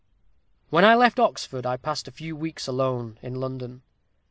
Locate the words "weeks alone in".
2.35-3.35